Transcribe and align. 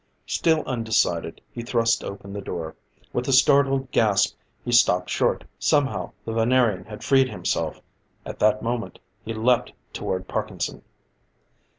Still 0.25 0.63
undecided, 0.65 1.41
he 1.51 1.61
thrust 1.61 2.03
open 2.03 2.33
the 2.33 2.41
door. 2.41 2.75
With 3.13 3.27
a 3.27 3.31
startled 3.31 3.91
gasp 3.91 4.35
he 4.65 4.71
stopped 4.71 5.11
short. 5.11 5.43
Somehow 5.59 6.13
the 6.25 6.33
Venerian 6.33 6.85
had 6.85 7.03
freed 7.03 7.29
himself; 7.29 7.79
at 8.25 8.39
that 8.39 8.63
moment 8.63 8.97
he 9.23 9.35
leaped 9.35 9.73
toward 9.93 10.27
Parkinson. 10.27 10.81